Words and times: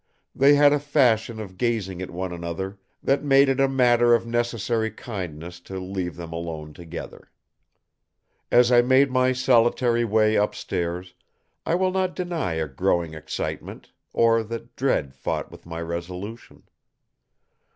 They 0.33 0.55
had 0.55 0.73
a 0.73 0.79
fashion 0.79 1.39
of 1.39 1.57
gazing 1.59 2.01
at 2.01 2.09
one 2.09 2.33
another 2.33 2.79
that 3.03 3.23
made 3.23 3.49
it 3.49 3.59
a 3.59 3.67
matter 3.67 4.15
of 4.15 4.25
necessary 4.25 4.89
kindness 4.89 5.59
to 5.69 5.79
leave 5.79 6.15
them 6.15 6.33
alone 6.33 6.73
together. 6.73 7.29
As 8.51 8.71
I 8.71 8.81
made 8.81 9.11
my 9.11 9.31
solitary 9.31 10.03
way 10.03 10.35
upstairs, 10.37 11.13
I 11.67 11.75
will 11.75 11.91
not 11.91 12.15
deny 12.15 12.53
a 12.53 12.67
growing 12.67 13.13
excitement, 13.13 13.91
or 14.11 14.41
that 14.41 14.75
dread 14.75 15.13
fought 15.13 15.51
with 15.51 15.67
my 15.67 15.79
resolution. 15.79 16.63